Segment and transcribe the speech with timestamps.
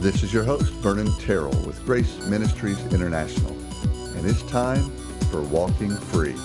[0.00, 3.50] This is your host, Vernon Terrell with Grace Ministries International,
[4.16, 4.90] and it's time
[5.32, 6.36] for Walking Free.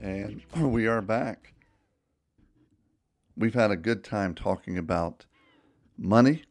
[0.00, 1.54] And we are back.
[3.36, 5.26] We've had a good time talking about
[5.98, 6.44] money.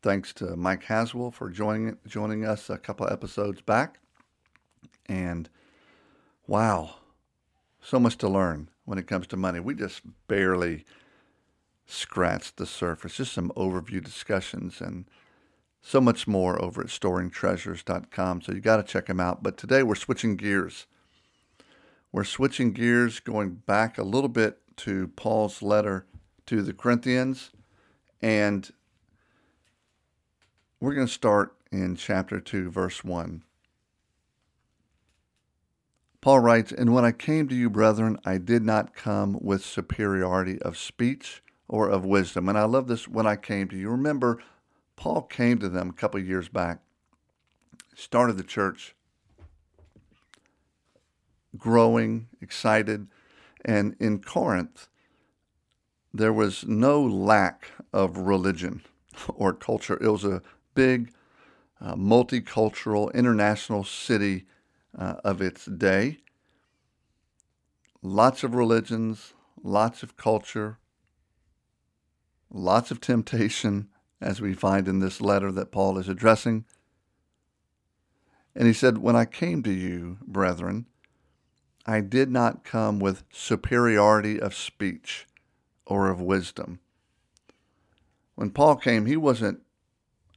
[0.00, 3.98] Thanks to Mike Haswell for joining joining us a couple episodes back.
[5.08, 5.48] And
[6.46, 6.96] wow,
[7.80, 9.60] so much to learn when it comes to money.
[9.60, 10.84] We just barely
[11.86, 13.16] scratched the surface.
[13.16, 15.06] Just some overview discussions and
[15.80, 18.42] so much more over at storingtreasures.com.
[18.42, 19.42] So you got to check them out.
[19.42, 20.86] But today we're switching gears.
[22.10, 26.06] We're switching gears, going back a little bit to Paul's letter
[26.46, 27.50] to the Corinthians.
[28.20, 28.70] And
[30.80, 33.42] we're going to start in chapter 2, verse 1.
[36.26, 40.60] Paul writes, And when I came to you, brethren, I did not come with superiority
[40.60, 42.48] of speech or of wisdom.
[42.48, 43.90] And I love this when I came to you.
[43.90, 44.42] Remember,
[44.96, 46.80] Paul came to them a couple years back,
[47.94, 48.96] started the church,
[51.56, 53.06] growing, excited.
[53.64, 54.88] And in Corinth,
[56.12, 58.82] there was no lack of religion
[59.32, 59.96] or culture.
[60.02, 60.42] It was a
[60.74, 61.12] big,
[61.80, 64.46] uh, multicultural, international city
[64.98, 66.18] uh, of its day.
[68.02, 70.78] Lots of religions, lots of culture,
[72.50, 73.88] lots of temptation,
[74.20, 76.64] as we find in this letter that Paul is addressing.
[78.54, 80.86] And he said, When I came to you, brethren,
[81.84, 85.26] I did not come with superiority of speech
[85.86, 86.80] or of wisdom.
[88.34, 89.60] When Paul came, he wasn't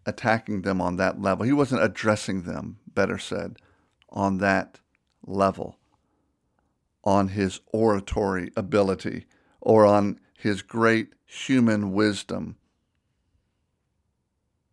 [0.06, 1.46] attacking them on that level.
[1.46, 3.58] He wasn't addressing them, better said,
[4.12, 4.80] on that
[5.26, 5.78] level,
[7.04, 9.26] on his oratory ability
[9.62, 12.56] or on his great human wisdom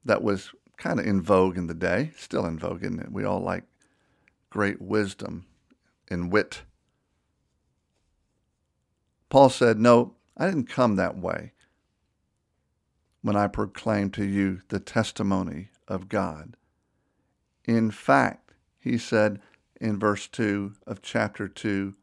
[0.05, 3.11] that was kind of in vogue in the day, still in vogue, it?
[3.11, 3.65] We all like
[4.51, 5.47] great wisdom
[6.09, 6.63] and wit.
[9.29, 11.53] Paul said, No, I didn't come that way
[13.23, 16.57] when I proclaimed to you the testimony of God.
[17.65, 18.46] In fact,
[18.87, 19.41] he said
[19.81, 21.95] in verse 2 of chapter 2,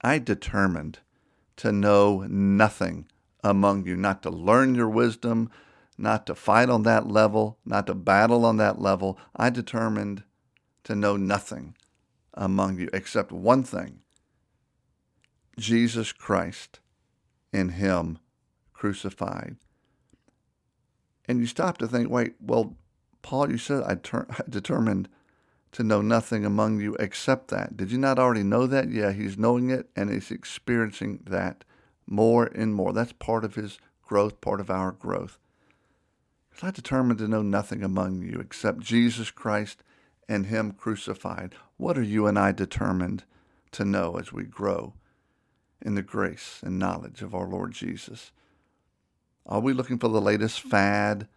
[0.00, 1.00] I determined
[1.56, 3.06] to know nothing
[3.42, 5.50] among you, not to learn your wisdom,
[5.98, 9.18] not to fight on that level, not to battle on that level.
[9.34, 10.22] I determined
[10.84, 11.74] to know nothing
[12.34, 13.98] among you except one thing
[15.58, 16.78] Jesus Christ
[17.52, 18.20] in Him
[18.72, 19.56] crucified.
[21.26, 22.76] And you stop to think, wait, well,
[23.22, 25.08] Paul, you said I, ter- I determined
[25.72, 27.76] to know nothing among you except that.
[27.76, 28.90] Did you not already know that?
[28.90, 31.64] Yeah, he's knowing it and he's experiencing that
[32.06, 32.92] more and more.
[32.92, 35.38] That's part of his growth, part of our growth.
[36.62, 39.84] I determined to know nothing among you except Jesus Christ
[40.28, 41.54] and Him crucified.
[41.76, 43.24] What are you and I determined
[43.72, 44.94] to know as we grow
[45.80, 48.32] in the grace and knowledge of our Lord Jesus?
[49.46, 51.28] Are we looking for the latest fad,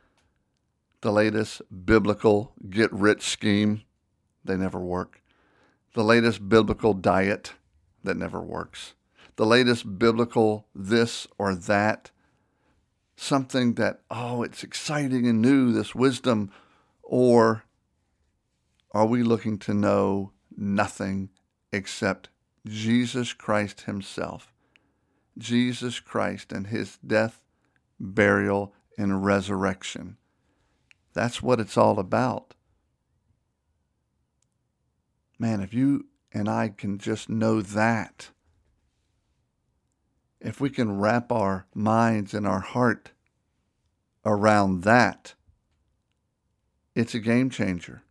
[1.01, 3.83] the latest biblical get rich scheme?
[4.43, 5.21] They never work.
[5.93, 7.53] The latest biblical diet
[8.03, 8.93] that never works.
[9.35, 12.11] The latest biblical this or that
[13.21, 16.51] something that, oh, it's exciting and new, this wisdom?
[17.03, 17.63] Or
[18.91, 21.29] are we looking to know nothing
[21.71, 22.29] except
[22.65, 24.53] Jesus Christ Himself?
[25.37, 27.41] Jesus Christ and His death,
[27.99, 30.17] burial, and resurrection.
[31.13, 32.55] That's what it's all about.
[35.41, 38.29] Man, if you and I can just know that,
[40.39, 43.09] if we can wrap our minds and our heart
[44.23, 45.33] around that,
[46.93, 48.03] it's a game changer.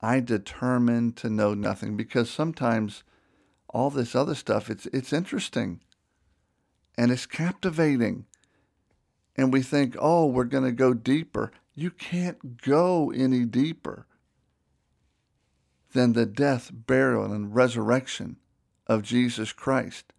[0.00, 3.04] I determined to know nothing because sometimes
[3.68, 5.82] all this other stuff it's it's interesting
[6.96, 8.26] and it's captivating.
[9.36, 14.07] And we think, "Oh, we're going to go deeper." You can't go any deeper
[15.92, 18.36] than the death, burial and resurrection
[18.86, 20.12] of Jesus Christ.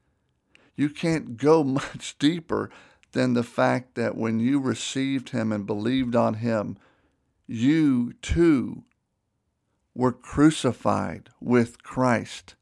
[0.75, 2.69] You can't go much deeper
[3.12, 6.77] than the fact that when you received him and believed on him,
[7.48, 8.83] you too
[9.95, 12.56] were crucified with Christ.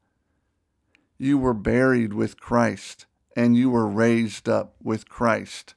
[1.18, 3.06] You were buried with Christ
[3.36, 5.76] and you were raised up with Christ.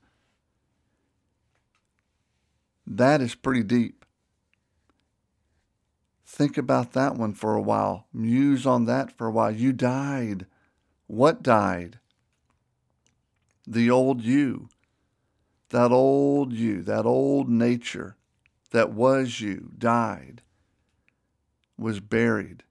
[2.87, 4.00] That is pretty deep.
[6.33, 8.07] Think about that one for a while.
[8.13, 9.51] Muse on that for a while.
[9.51, 10.47] You died.
[11.09, 11.99] What died?
[13.67, 14.69] The old you.
[15.71, 18.17] That old you, that old nature
[18.71, 20.43] that was you, died,
[21.77, 22.63] was buried,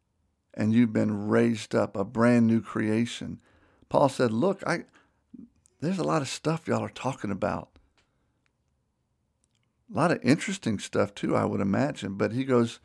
[0.54, 3.42] and you've been raised up, a brand new creation.
[3.90, 4.86] Paul said, Look, I,
[5.82, 7.70] there's a lot of stuff y'all are talking about.
[9.94, 12.16] A lot of interesting stuff, too, I would imagine.
[12.16, 12.80] But he goes,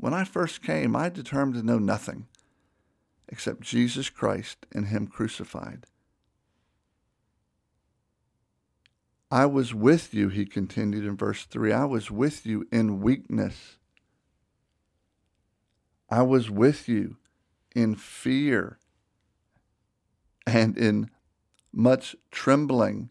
[0.00, 2.26] When I first came, I determined to know nothing
[3.28, 5.84] except Jesus Christ and Him crucified.
[9.30, 11.72] I was with you, he continued in verse 3.
[11.72, 13.76] I was with you in weakness.
[16.08, 17.18] I was with you
[17.76, 18.78] in fear
[20.46, 21.10] and in
[21.72, 23.10] much trembling.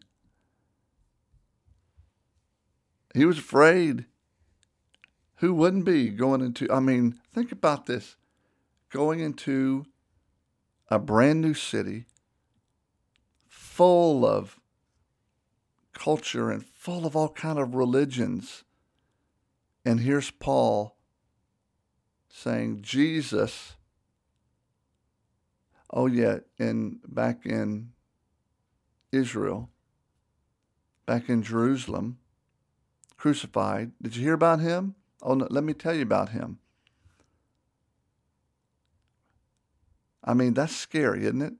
[3.14, 4.06] He was afraid.
[5.40, 8.16] Who wouldn't be going into, I mean, think about this
[8.90, 9.86] going into
[10.88, 12.04] a brand new city
[13.46, 14.60] full of
[15.94, 18.64] culture and full of all kind of religions.
[19.82, 20.98] And here's Paul
[22.28, 23.76] saying, Jesus,
[25.90, 27.92] oh yeah, in back in
[29.10, 29.70] Israel,
[31.06, 32.18] back in Jerusalem,
[33.16, 33.92] crucified.
[34.02, 34.96] Did you hear about him?
[35.22, 36.58] Oh, no, let me tell you about him.
[40.22, 41.54] I mean, that's scary, isn't it?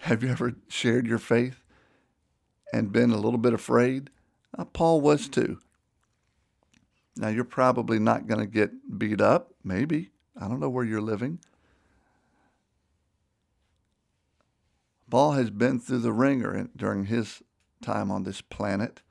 [0.00, 1.62] Have you ever shared your faith
[2.72, 4.10] and been a little bit afraid.
[4.56, 5.58] Uh, Paul was too.
[7.16, 10.10] Now, you're probably not going to get beat up, maybe.
[10.40, 11.40] I don't know where you're living.
[15.10, 17.42] Paul has been through the wringer during his
[17.82, 19.02] time on this planet.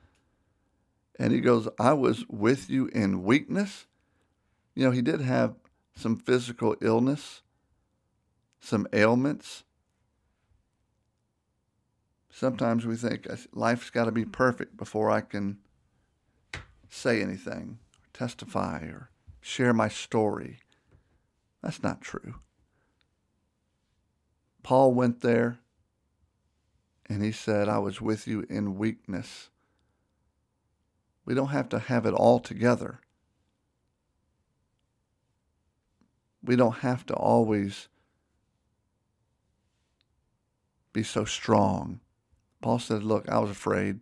[1.22, 3.86] And he goes, I was with you in weakness.
[4.74, 5.54] You know, he did have
[5.96, 7.44] some physical illness,
[8.60, 9.64] some ailments,
[12.42, 15.60] sometimes we think life's got to be perfect before I can
[16.90, 17.78] say anything,
[18.14, 20.58] testify, or share my story.
[21.62, 22.34] That's not true.
[24.64, 25.60] Paul went there
[27.08, 29.51] and he said, I was with you in weakness.
[31.26, 33.00] We don't have to have it all together.
[36.44, 37.88] We don't have to always
[40.94, 42.00] be so strong.
[42.62, 44.00] Paul said, Look, I was afraid.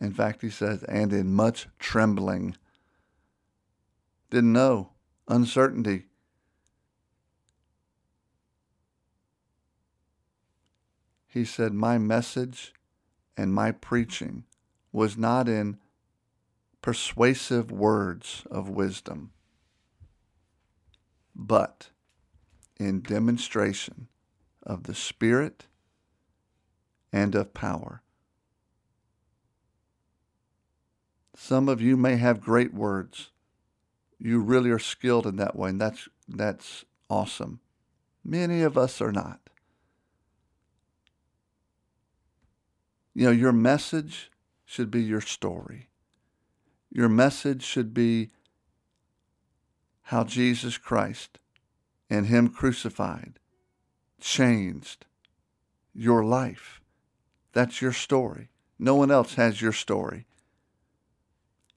[0.00, 2.56] In fact, he says, and in much trembling.
[4.30, 4.90] Didn't know.
[5.28, 6.06] Uncertainty.
[11.26, 12.72] He said, My message
[13.36, 14.44] and my preaching
[14.94, 15.76] was not in
[16.80, 19.32] persuasive words of wisdom,
[21.34, 21.90] but
[22.78, 24.06] in demonstration
[24.62, 25.66] of the Spirit
[27.12, 28.02] and of power.
[31.36, 33.32] Some of you may have great words.
[34.20, 37.58] You really are skilled in that way, and that's, that's awesome.
[38.24, 39.40] Many of us are not.
[43.12, 44.30] You know, your message
[44.64, 45.88] should be your story.
[46.90, 48.30] Your message should be
[50.02, 51.38] how Jesus Christ
[52.08, 53.38] and Him crucified
[54.20, 55.06] changed
[55.94, 56.80] your life.
[57.52, 58.48] That's your story.
[58.78, 60.26] No one else has your story.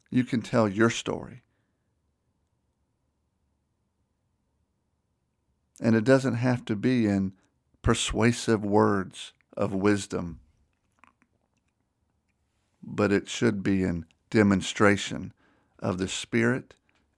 [0.10, 1.44] You can tell your story.
[5.80, 7.34] And it doesn't have to be in
[7.82, 10.40] persuasive words of wisdom,
[12.90, 15.34] but it should be in demonstration
[15.80, 16.74] of the Spirit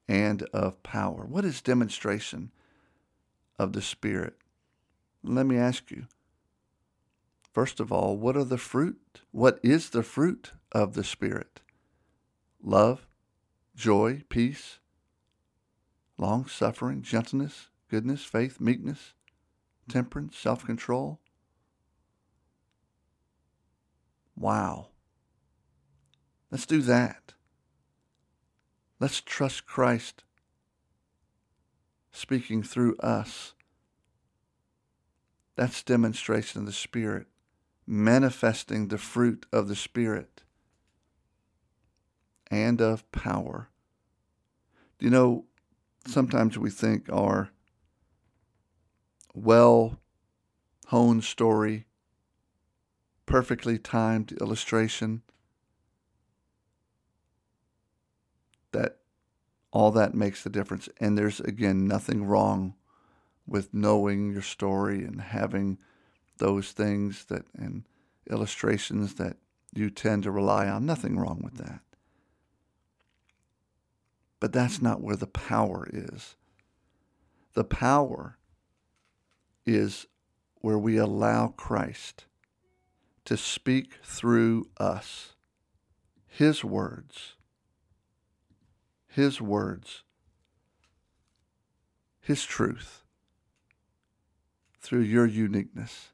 [0.07, 1.25] and of power.
[1.25, 2.51] What is demonstration
[3.59, 4.35] of the Spirit?
[5.23, 6.07] Let me ask you
[7.53, 9.21] First of all, what are the fruit?
[9.31, 11.61] What is the fruit of the Spirit?
[12.63, 13.07] Love,
[13.75, 14.79] joy, peace,
[16.17, 19.13] long suffering, gentleness, goodness, faith, meekness,
[19.89, 21.19] temperance, self control.
[24.35, 24.89] Wow.
[26.51, 27.34] Let's do that.
[29.00, 30.24] Let's trust Christ
[32.12, 33.53] speaking through us.
[35.56, 37.27] That's demonstration of the Spirit
[37.86, 40.44] manifesting the fruit of the Spirit
[42.51, 43.70] and of power.
[45.00, 45.46] You know,
[46.06, 47.50] sometimes we think our
[49.34, 50.00] well
[50.88, 51.86] honed story,
[53.25, 55.22] perfectly timed illustration,
[58.72, 58.98] that
[59.71, 60.89] all that makes the difference.
[60.99, 62.75] And there's, again, nothing wrong
[63.45, 65.77] with knowing your story and having
[66.38, 67.83] those things that and
[68.29, 69.38] illustrations that
[69.73, 70.85] you tend to rely on.
[70.85, 71.81] Nothing wrong with that.
[74.39, 76.35] But that's not where the power is.
[77.53, 78.38] The power
[79.65, 80.07] is
[80.55, 82.25] where we allow Christ
[83.25, 85.33] to speak through us
[86.25, 87.35] His words,
[89.10, 90.04] His words,
[92.22, 93.04] His truth
[94.80, 96.10] through your uniqueness.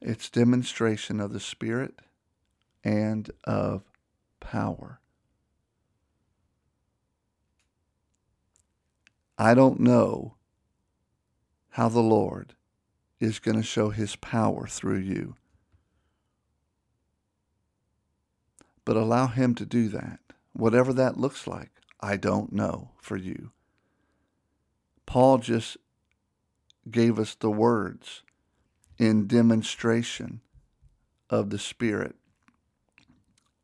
[0.00, 2.00] It's demonstration of the Spirit
[2.82, 3.82] and of
[4.40, 5.00] power.
[9.36, 10.34] I don't know
[11.70, 12.54] how the Lord
[13.20, 15.36] is going to show his power through you.
[18.84, 20.20] But allow him to do that,
[20.52, 21.70] whatever that looks like.
[22.00, 23.50] I don't know for you.
[25.06, 25.76] Paul just
[26.90, 28.22] gave us the words
[28.98, 30.40] in demonstration
[31.30, 32.16] of the Spirit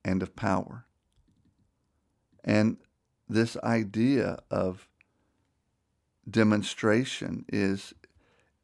[0.05, 0.87] and of power.
[2.45, 2.76] And
[3.29, 4.88] this idea of
[6.29, 7.95] demonstration is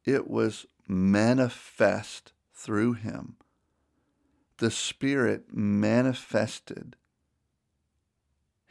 [0.05, 3.35] it was manifest through him.
[4.57, 6.95] The Spirit manifested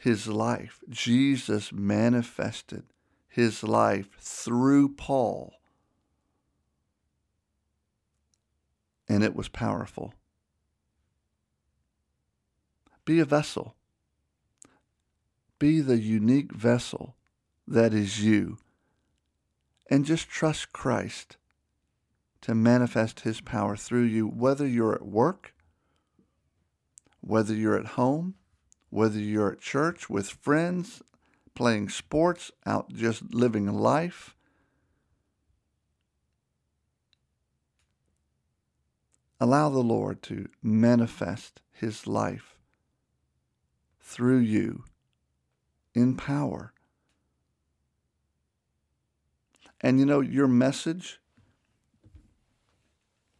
[0.00, 0.80] his life.
[0.88, 2.84] Jesus manifested
[3.28, 5.52] his life through Paul.
[9.06, 10.14] And it was powerful.
[13.04, 13.74] Be a vessel.
[15.58, 17.16] Be the unique vessel
[17.68, 18.56] that is you
[19.90, 21.36] and just trust Christ
[22.40, 25.52] to manifest his power through you, whether you're at work,
[27.20, 28.36] whether you're at home,
[28.90, 31.02] whether you're at church with friends,
[31.54, 34.34] playing sports, out just living life.
[39.40, 42.58] Allow the Lord to manifest his life
[44.00, 44.84] through you
[45.94, 46.72] in power
[49.80, 51.20] and you know, your message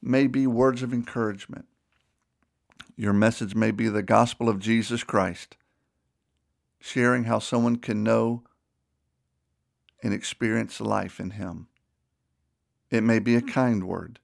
[0.00, 1.66] may be words of encouragement.
[3.00, 5.56] Your message may be the gospel of Jesus Christ,
[6.80, 8.42] sharing how someone can know
[10.02, 11.68] and experience life in Him.
[12.90, 14.20] It may be a kind word,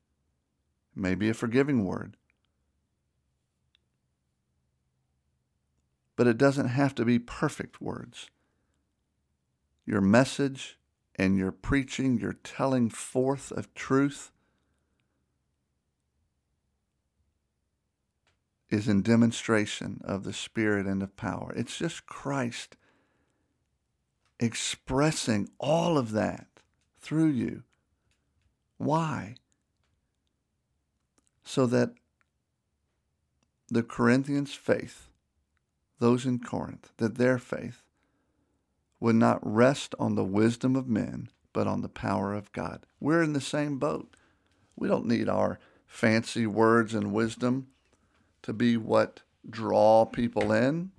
[0.94, 2.18] it may be a forgiving word,
[6.14, 8.28] but it doesn't have to be perfect words.
[9.86, 10.78] Your message
[11.14, 14.32] and your preaching, your telling forth of truth
[18.76, 21.52] is in demonstration of the Spirit and of power.
[21.56, 22.76] It's just Christ
[24.38, 26.46] expressing all of that
[27.00, 27.62] through you.
[28.76, 29.36] Why?
[31.42, 31.94] So that
[33.68, 35.08] the Corinthians' faith,
[35.98, 37.82] those in Corinth, that their faith
[39.00, 42.84] would not rest on the wisdom of men, but on the power of God.
[43.00, 44.14] We're in the same boat.
[44.76, 47.68] We don't need our fancy words and wisdom
[48.46, 50.90] to be what draw people in,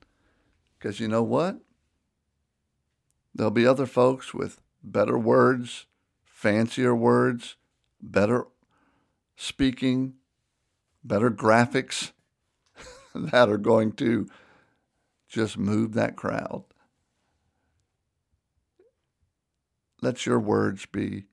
[0.78, 1.58] because you know what?
[3.34, 5.88] There'll be other folks with better words,
[6.24, 7.56] fancier words,
[8.02, 8.46] better
[9.36, 10.14] speaking,
[11.04, 12.12] better graphics
[13.16, 14.28] that are going to
[15.28, 16.64] just move that crowd.
[20.02, 21.26] let your words be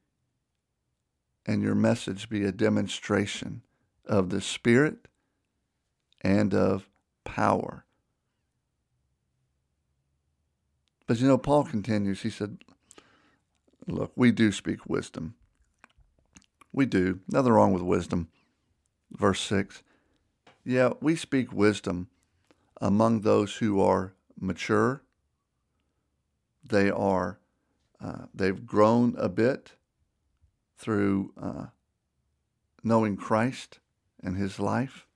[1.46, 3.62] and your message be a demonstration
[4.06, 5.08] of the Spirit
[6.24, 6.88] and of
[7.22, 7.84] power.
[11.06, 12.58] But you know, Paul continues, he said,
[13.86, 15.34] Look, we do speak wisdom.
[16.72, 17.20] We do.
[17.28, 18.28] Nothing wrong with wisdom.
[19.12, 19.82] Verse 6.
[20.64, 22.08] Yeah, we speak wisdom
[22.80, 25.02] among those who are mature.
[26.66, 27.38] They are
[28.00, 29.72] uh, they've grown a bit
[30.76, 31.66] through uh,
[32.82, 33.78] knowing Christ
[34.22, 35.06] and his life.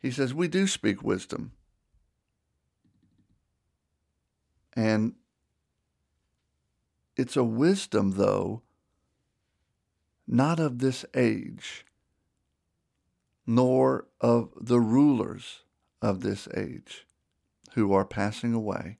[0.00, 1.52] He says, We do speak wisdom.
[4.74, 5.14] And
[7.16, 8.62] it's a wisdom, though,
[10.26, 11.84] not of this age,
[13.46, 15.62] nor of the rulers
[16.00, 17.06] of this age
[17.74, 18.98] who are passing away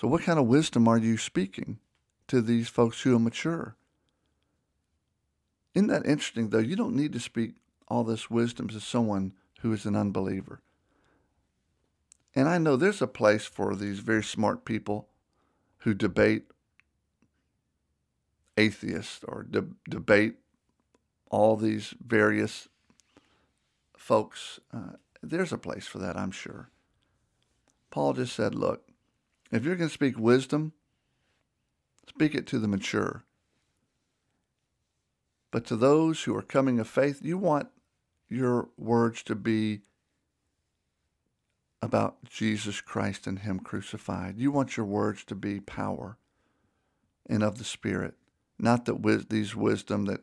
[0.00, 1.78] so, what kind of wisdom are you speaking
[2.28, 3.76] to these folks who are mature?
[5.74, 6.58] Isn't that interesting, though?
[6.58, 10.60] You don't need to speak all this wisdom to someone who is an unbeliever.
[12.34, 15.08] And I know there's a place for these very smart people
[15.78, 16.44] who debate
[18.56, 20.36] atheists or de- debate
[21.30, 22.68] all these various
[23.96, 24.60] folks.
[24.72, 26.70] Uh, there's a place for that, I'm sure.
[27.90, 28.88] Paul just said, look,
[29.50, 30.72] if you're going to speak wisdom,
[32.08, 33.24] speak it to the mature.
[35.50, 37.68] But to those who are coming of faith, you want
[38.30, 39.80] your words to be
[41.82, 44.38] about Jesus Christ and Him crucified.
[44.38, 46.16] You want your words to be power
[47.28, 48.14] and of the Spirit.
[48.58, 50.20] Not that wis- these wisdom that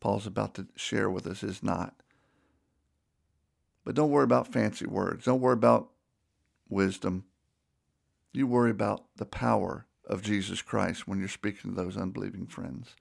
[0.00, 1.94] Paul's about to share with us is not.
[3.84, 5.26] But don't worry about fancy words.
[5.26, 5.90] Don't worry about
[6.68, 7.24] wisdom.
[8.32, 12.96] You worry about the power of Jesus Christ when you're speaking to those unbelieving friends.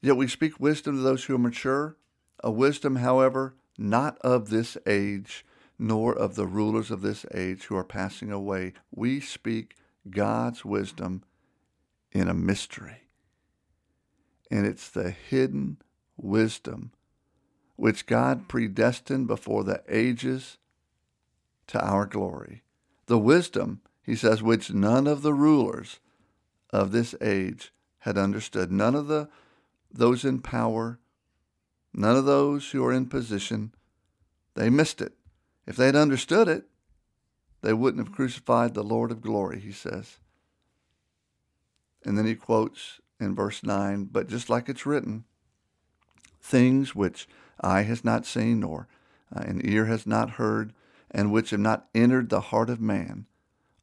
[0.00, 1.96] Yet we speak wisdom to those who are mature,
[2.42, 5.44] a wisdom, however, not of this age,
[5.78, 8.72] nor of the rulers of this age who are passing away.
[8.90, 9.76] We speak
[10.08, 11.22] God's wisdom
[12.12, 13.02] in a mystery.
[14.50, 15.78] And it's the hidden
[16.16, 16.92] wisdom
[17.76, 20.56] which God predestined before the ages
[21.66, 22.62] to our glory.
[23.06, 26.00] The wisdom, he says, which none of the rulers
[26.70, 28.72] of this age had understood.
[28.72, 29.28] None of the
[29.96, 30.98] those in power,
[31.92, 33.72] none of those who are in position,
[34.54, 35.12] they missed it.
[35.66, 36.64] If they had understood it,
[37.62, 40.18] they wouldn't have crucified the Lord of glory, he says.
[42.04, 45.24] And then he quotes in verse 9, but just like it's written,
[46.40, 47.26] things which
[47.60, 48.86] eye has not seen, nor
[49.34, 50.72] uh, an ear has not heard,
[51.10, 53.26] and which have not entered the heart of man,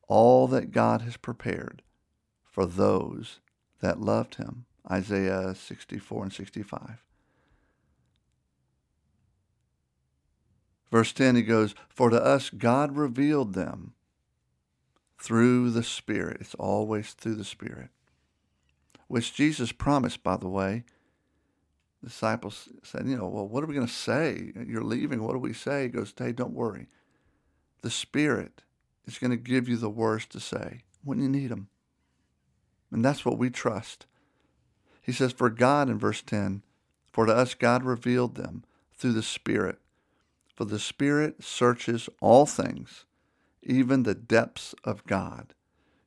[0.07, 1.81] all that God has prepared
[2.43, 3.39] for those
[3.81, 4.65] that loved him.
[4.91, 7.03] Isaiah 64 and 65.
[10.91, 13.93] Verse 10, he goes, For to us God revealed them
[15.17, 16.37] through the Spirit.
[16.39, 17.89] It's always through the Spirit,
[19.07, 20.83] which Jesus promised, by the way.
[22.03, 24.51] The disciples said, You know, well, what are we going to say?
[24.67, 25.23] You're leaving.
[25.23, 25.83] What do we say?
[25.83, 26.87] He goes, Hey, don't worry.
[27.81, 28.61] The Spirit
[29.05, 31.69] is going to give you the words to say when you need them.
[32.91, 34.05] And that's what we trust.
[35.03, 36.63] He says, For God, in verse 10,
[37.11, 38.63] for to us God revealed them
[38.95, 39.77] through the Spirit.
[40.55, 43.05] For the Spirit searches all things,
[43.61, 45.53] even the depths of God.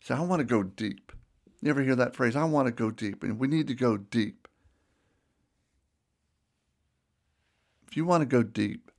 [0.01, 1.13] So I want to go deep.
[1.61, 2.37] You ever hear that phrase?
[2.37, 3.23] I want to go deep.
[3.23, 4.49] And we need to go deep.
[7.89, 8.91] If you want to go deep,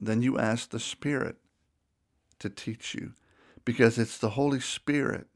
[0.00, 1.36] then you ask the Spirit
[2.38, 3.12] to teach you
[3.64, 5.28] because it's the Holy Spirit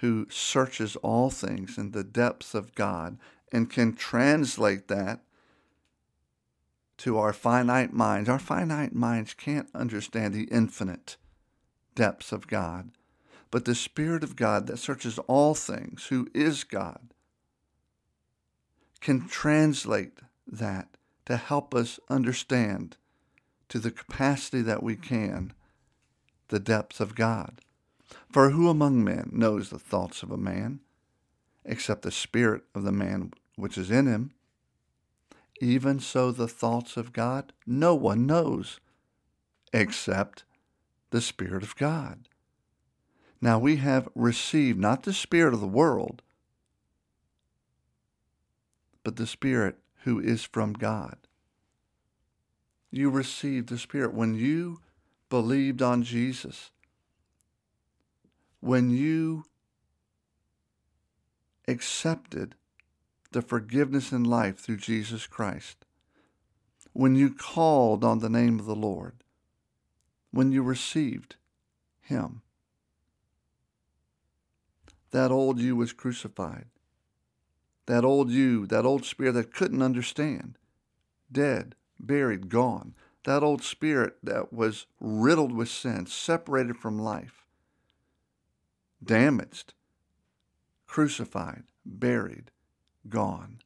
[0.00, 3.18] who searches all things in the depths of God
[3.52, 5.20] and can translate that
[6.98, 8.28] to our finite minds.
[8.28, 11.16] Our finite minds can't understand the infinite
[11.94, 12.90] depths of God.
[13.50, 17.12] But the Spirit of God that searches all things, who is God,
[19.00, 22.96] can translate that to help us understand
[23.68, 25.52] to the capacity that we can
[26.48, 27.60] the depths of God.
[28.30, 30.80] For who among men knows the thoughts of a man,
[31.64, 34.32] except the spirit of the man which is in him?
[35.60, 38.80] Even so, the thoughts of God no one knows
[39.72, 40.44] except
[41.10, 42.28] the Spirit of God.
[43.40, 46.22] Now we have received not the Spirit of the world,
[49.02, 51.16] but the Spirit who is from God.
[52.90, 54.80] You received the Spirit when you
[55.28, 56.70] believed on Jesus,
[58.60, 59.44] when you
[61.66, 62.54] accepted
[63.32, 65.84] the forgiveness in life through Jesus Christ,
[66.92, 69.22] when you called on the name of the Lord,
[70.32, 71.36] when you received
[72.00, 72.42] Him.
[75.10, 76.66] That old you was crucified.
[77.86, 80.56] That old you, that old spirit that couldn't understand,
[81.32, 82.94] dead, buried, gone.
[83.24, 87.39] That old spirit that was riddled with sin, separated from life,
[89.02, 89.74] damaged,
[90.86, 92.50] crucified, buried,
[93.08, 93.60] gone.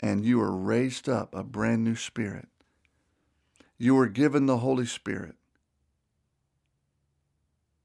[0.00, 2.48] And you are raised up a brand new spirit.
[3.76, 5.36] You were given the Holy Spirit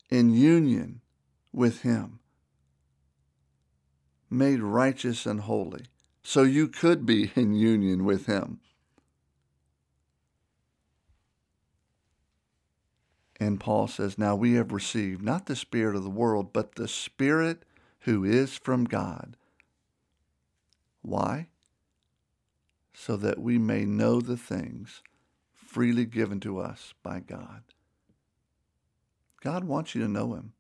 [0.10, 1.02] in union
[1.52, 2.20] with Him,
[4.30, 5.86] made righteous and holy,
[6.24, 8.60] so you could be in union with Him.
[13.40, 16.88] And Paul says, Now we have received not the Spirit of the world, but the
[16.88, 17.64] Spirit
[18.02, 19.36] who is from God
[21.06, 21.48] why?
[22.94, 25.04] So that we may know the things
[25.54, 27.64] freely given to us by God.
[29.42, 30.54] God wants you to know him.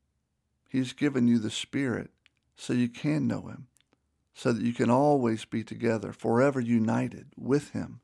[0.67, 2.11] He's given you the Spirit
[2.55, 3.67] so you can know him,
[4.33, 8.01] so that you can always be together, forever united with him.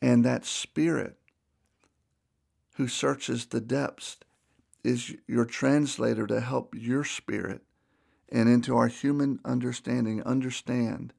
[0.00, 1.16] And that Spirit
[2.76, 4.18] who searches the depths
[4.84, 7.62] is your translator to help your spirit
[8.28, 11.12] and into our human understanding understand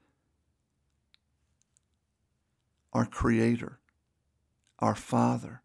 [2.94, 3.80] our Creator,
[4.80, 5.62] our Father,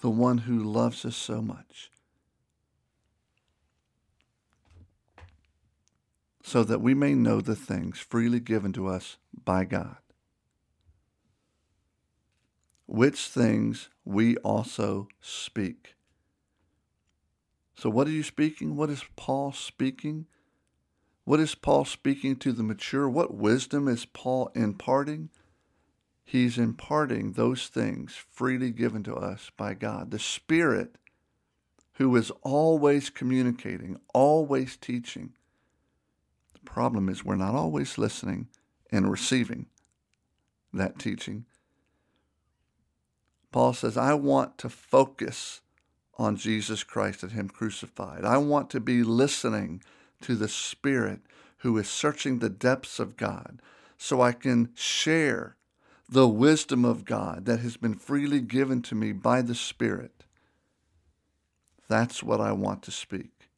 [0.00, 1.90] the one who loves us so much.
[6.42, 9.96] So that we may know the things freely given to us by God,
[12.86, 15.94] which things we also speak.
[17.74, 18.76] So, what are you speaking?
[18.76, 20.26] What is Paul speaking?
[21.24, 23.08] What is Paul speaking to the mature?
[23.08, 25.30] What wisdom is Paul imparting?
[26.24, 30.10] He's imparting those things freely given to us by God.
[30.10, 30.96] The Spirit,
[31.94, 35.34] who is always communicating, always teaching.
[36.54, 38.48] The problem is we're not always listening
[38.90, 39.66] and receiving
[40.72, 41.44] that teaching.
[43.56, 45.62] Paul says, I want to focus
[46.18, 48.22] on Jesus Christ and Him crucified.
[48.22, 49.82] I want to be listening
[50.20, 51.20] to the Spirit
[51.60, 53.62] who is searching the depths of God
[53.96, 55.56] so I can share
[56.06, 60.24] the wisdom of God that has been freely given to me by the Spirit.
[61.88, 63.48] That's what I want to speak.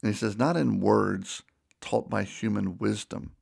[0.00, 1.42] And he says, not in words
[1.80, 3.32] taught by human wisdom,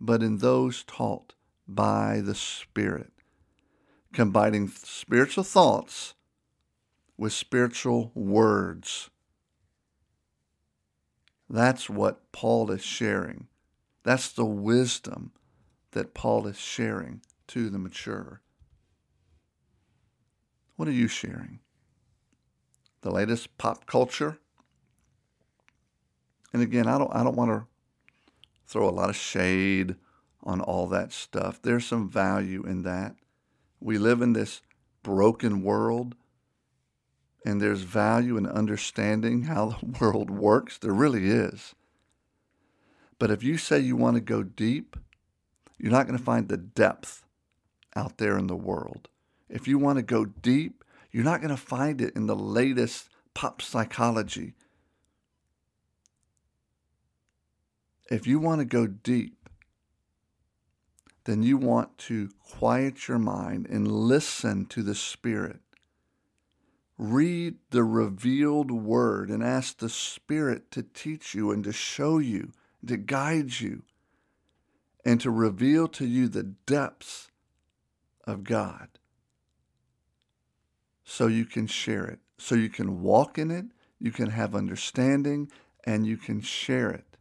[0.00, 1.34] but in those taught
[1.68, 3.12] by the Spirit,
[4.12, 6.14] combining spiritual thoughts
[7.16, 9.10] with spiritual words.
[11.48, 13.48] That's what Paul is sharing.
[14.04, 15.32] That's the wisdom
[15.92, 18.40] that Paul is sharing to the mature.
[20.76, 21.60] What are you sharing?
[23.02, 24.38] The latest pop culture?
[26.52, 27.66] And again, I don't I don't want to
[28.66, 29.96] throw a lot of shade
[30.42, 31.60] on all that stuff.
[31.62, 33.16] There's some value in that.
[33.82, 34.62] We live in this
[35.02, 36.14] broken world
[37.44, 40.78] and there's value in understanding how the world works.
[40.78, 41.74] There really is.
[43.18, 44.96] But if you say you want to go deep,
[45.78, 47.24] you're not going to find the depth
[47.94, 49.08] out there in the world.
[49.48, 53.08] If you want to go deep, you're not going to find it in the latest
[53.34, 54.54] pop psychology.
[58.10, 59.41] If you want to go deep,
[61.24, 65.60] then you want to quiet your mind and listen to the Spirit.
[66.98, 72.52] Read the revealed word and ask the Spirit to teach you and to show you,
[72.80, 73.82] and to guide you
[75.04, 77.30] and to reveal to you the depths
[78.24, 78.88] of God
[81.04, 83.66] so you can share it, so you can walk in it,
[83.98, 85.50] you can have understanding,
[85.84, 87.16] and you can share it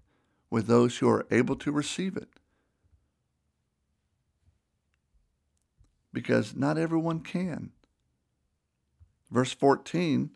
[0.50, 2.30] with those who are able to receive it.
[6.14, 7.72] Because not everyone can.
[9.30, 10.32] Verse 14,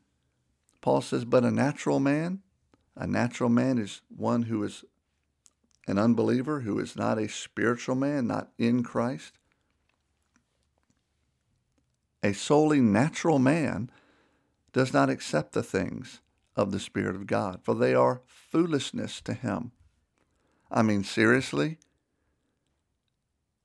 [0.81, 2.39] Paul says, But a natural man,
[2.95, 4.85] a natural man is one who is
[5.87, 9.33] an unbeliever who is not a spiritual man, not in Christ,
[12.23, 13.91] a solely natural man
[14.73, 16.21] does not accept the things
[16.55, 19.71] of the Spirit of God, for they are foolishness to him.
[20.71, 21.77] I mean, seriously?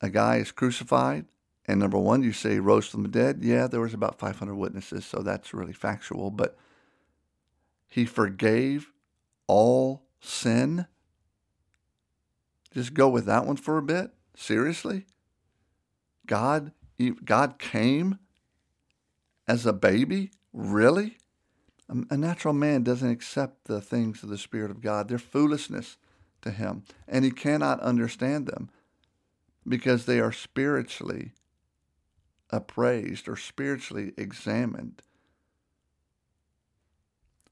[0.02, 1.26] A guy is crucified,
[1.70, 3.40] and number one, you say rose from the dead.
[3.42, 6.56] Yeah, there was about 500 witnesses, so that's really factual, but
[7.88, 8.92] he forgave
[9.46, 10.86] all sin
[12.72, 14.12] just go with that one for a bit?
[14.36, 15.06] Seriously?
[16.26, 16.72] God
[17.24, 18.18] God came
[19.48, 20.30] as a baby?
[20.52, 21.16] Really?
[21.88, 25.08] A natural man doesn't accept the things of the Spirit of God.
[25.08, 25.96] They're foolishness
[26.42, 28.70] to him, and he cannot understand them
[29.66, 31.32] because they are spiritually
[32.50, 35.02] appraised or spiritually examined.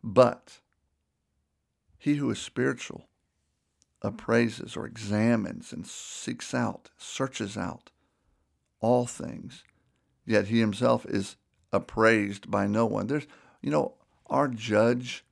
[0.03, 0.61] But
[1.99, 3.09] he who is spiritual
[4.03, 7.91] appraises or examines and seeks out, searches out
[8.81, 9.65] all things,
[10.25, 11.37] yet he himself is
[11.73, 13.09] appraised by no one.
[13.09, 13.27] There's,
[13.61, 13.95] you know,
[14.27, 15.25] our judge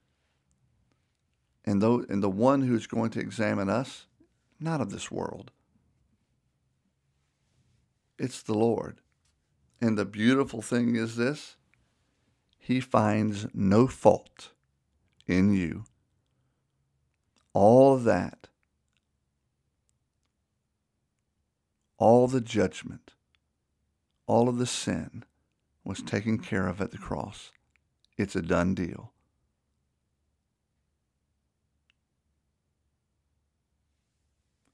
[1.65, 4.07] and, though, and the one who's going to examine us,
[4.61, 5.51] not of this world.
[8.19, 9.01] It's the Lord.
[9.81, 11.57] And the beautiful thing is this
[12.59, 14.53] He finds no fault
[15.27, 15.85] in you.
[17.53, 18.49] All of that
[21.99, 23.13] all the judgment,
[24.27, 25.25] all of the sin
[25.85, 27.53] was taken care of at the cross.
[28.17, 29.13] It's a done deal.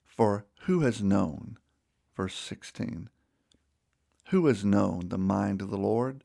[0.06, 1.58] For who has known,
[2.16, 3.08] verse 16,
[4.32, 6.24] who has known the mind of the Lord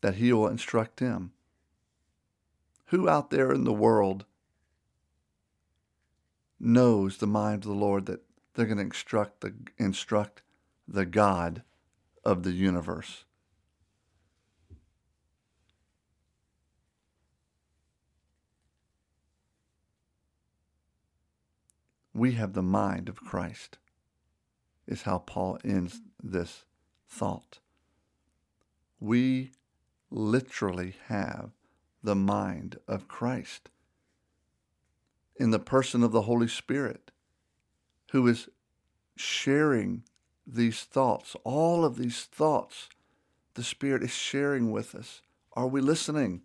[0.00, 1.32] that he will instruct him?
[2.86, 4.26] Who out there in the world
[6.60, 8.22] knows the mind of the Lord that
[8.54, 10.42] they're going to instruct the, instruct
[10.86, 11.64] the God
[12.24, 13.24] of the universe?
[22.14, 23.78] we have the mind of Christ,
[24.88, 26.64] is how Paul ends this
[27.08, 27.58] thought.
[29.00, 29.52] We
[30.10, 31.50] literally have
[32.02, 33.70] the mind of Christ
[35.36, 37.10] in the person of the Holy Spirit,
[38.10, 38.48] who is
[39.16, 40.02] sharing
[40.46, 42.88] these thoughts, all of these thoughts,
[43.54, 45.22] the Spirit is sharing with us.
[45.52, 46.42] Are we listening?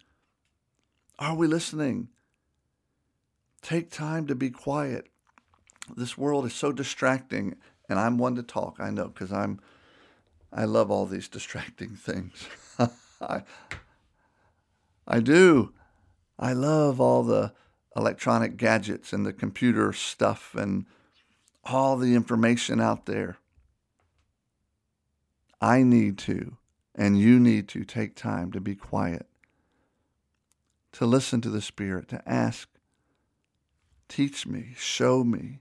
[1.17, 2.09] Are we listening?
[3.61, 5.09] Take time to be quiet
[5.95, 7.55] this world is so distracting,
[7.89, 8.77] and I'm one to talk.
[8.79, 9.59] I know because I'm.
[10.53, 12.47] I love all these distracting things.
[13.21, 13.43] I,
[15.07, 15.73] I do.
[16.37, 17.53] I love all the
[17.95, 20.85] electronic gadgets and the computer stuff and
[21.63, 23.37] all the information out there.
[25.61, 26.57] I need to,
[26.93, 29.27] and you need to take time to be quiet,
[30.93, 32.67] to listen to the Spirit, to ask,
[34.09, 35.59] teach me, show me,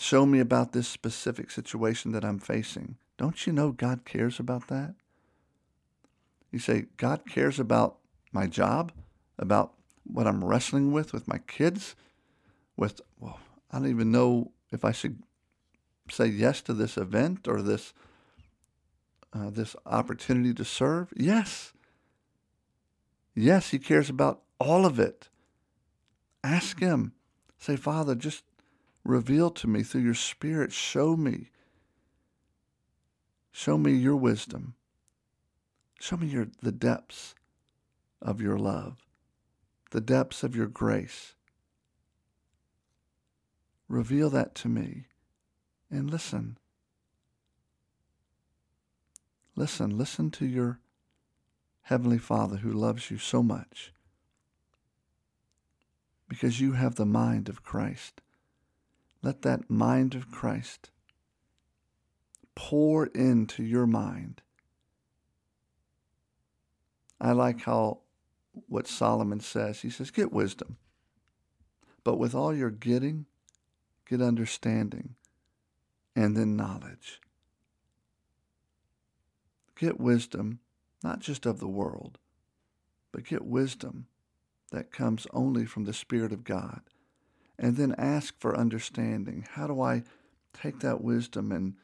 [0.00, 2.98] Show me about this specific situation that I'm facing.
[3.18, 4.94] Don't you know God cares about that?
[6.50, 7.98] You say, God cares about
[8.32, 8.92] my job,
[9.38, 11.94] about what I'm wrestling with with my kids,
[12.76, 13.38] with, well,
[13.70, 15.22] I don't even know if I should
[16.10, 17.92] say yes to this event or this
[19.34, 21.12] uh, this opportunity to serve.
[21.14, 21.74] Yes.
[23.34, 25.28] Yes, he cares about all of it.
[26.42, 27.12] Ask him.
[27.58, 28.42] Say, Father, just
[29.08, 30.70] Reveal to me through your Spirit.
[30.70, 31.48] Show me.
[33.50, 34.74] Show me your wisdom.
[36.00, 37.34] Show me your, the depths
[38.22, 38.98] of your love,
[39.90, 41.34] the depths of your grace.
[43.88, 45.06] Reveal that to me
[45.90, 46.58] and listen.
[49.56, 50.78] Listen, listen to your
[51.82, 53.92] Heavenly Father who loves you so much
[56.28, 58.20] because you have the mind of Christ.
[59.22, 60.90] Let that mind of Christ
[62.58, 64.42] pour into your mind.
[67.20, 68.00] I like how
[68.66, 69.82] what Solomon says.
[69.82, 70.76] He says, Get wisdom.
[72.02, 73.26] But with all your getting,
[74.08, 75.14] get understanding
[76.16, 77.20] and then knowledge.
[79.76, 80.58] Get wisdom,
[81.04, 82.18] not just of the world,
[83.12, 84.08] but get wisdom
[84.72, 86.80] that comes only from the Spirit of God
[87.56, 89.46] and then ask for understanding.
[89.48, 90.02] How do I
[90.52, 91.74] take that wisdom and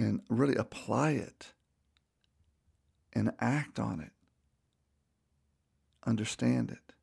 [0.00, 1.48] and really apply it
[3.12, 4.12] and act on it?
[6.06, 6.94] Understand it.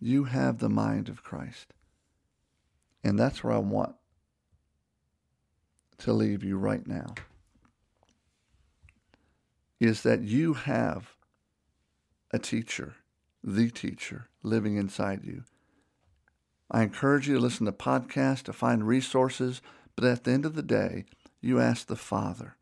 [0.00, 1.72] You have the mind of Christ.
[3.04, 3.94] And that's where I want
[5.98, 7.14] to leave you right now.
[9.80, 11.16] Is that you have
[12.32, 12.96] a teacher
[13.42, 15.44] the teacher living inside you.
[16.70, 19.62] I encourage you to listen to podcasts, to find resources,
[19.98, 21.06] but at the end of the day,
[21.40, 22.54] you ask the Father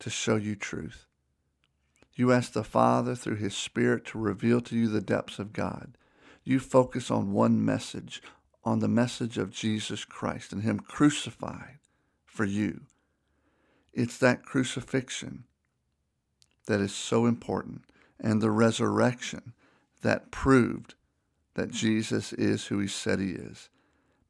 [0.00, 1.06] to show you truth.
[2.16, 5.96] You ask the Father through His Spirit to reveal to you the depths of God.
[6.42, 8.20] You focus on one message,
[8.64, 11.78] on the message of Jesus Christ and Him crucified
[12.26, 12.80] for you.
[13.92, 15.44] It's that crucifixion
[16.66, 17.84] that is so important
[18.18, 19.52] and the resurrection
[20.02, 20.96] that proved
[21.54, 23.68] that Jesus is who he said he is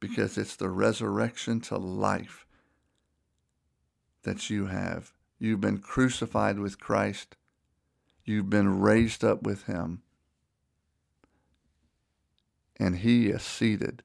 [0.01, 2.47] because it's the resurrection to life
[4.23, 5.13] that you have.
[5.39, 7.37] You've been crucified with Christ.
[8.25, 10.03] You've been raised up with him.
[12.79, 14.03] And he is seated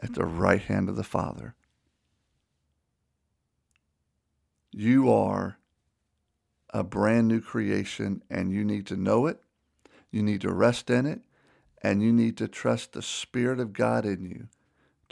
[0.00, 1.54] at the right hand of the Father.
[4.70, 5.58] You are
[6.70, 9.42] a brand new creation and you need to know it
[10.12, 11.22] you need to rest in it,
[11.82, 14.48] and you need to trust the Spirit of God in you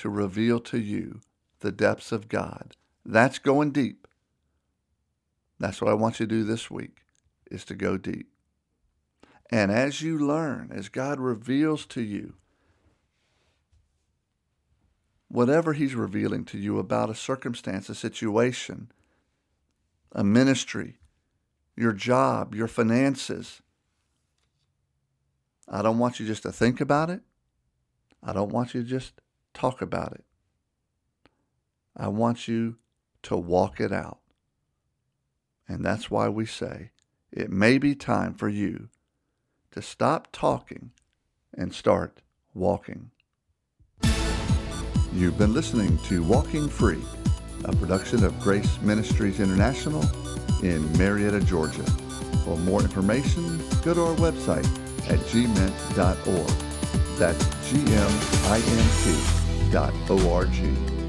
[0.00, 1.20] to reveal to you
[1.60, 2.76] the depths of God.
[3.04, 4.06] That's going deep.
[5.58, 7.02] That's what I want you to do this week,
[7.50, 8.28] is to go deep.
[9.50, 12.34] And as you learn, as God reveals to you
[15.28, 18.90] whatever He's revealing to you about a circumstance, a situation,
[20.12, 20.96] a ministry,
[21.76, 23.62] your job, your finances.
[25.68, 27.20] I don't want you just to think about it.
[28.22, 29.20] I don't want you just
[29.54, 30.24] talk about it.
[31.96, 32.76] I want you
[33.24, 34.20] to walk it out.
[35.68, 36.90] And that's why we say
[37.30, 38.88] it may be time for you
[39.70, 40.90] to stop talking
[41.54, 42.22] and start
[42.54, 43.10] walking.
[45.12, 47.02] You've been listening to Walking Free,
[47.64, 50.04] a production of Grace Ministries International
[50.62, 51.84] in Marietta, Georgia.
[52.44, 54.66] For more information, go to our website
[55.10, 56.48] at gmint.org.
[57.18, 59.39] That's G-M-I-N-T
[59.70, 60.99] dot O-R-G.